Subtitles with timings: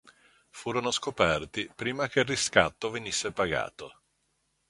[0.49, 4.01] Furono scoperti prima che il riscatto venisse pagato.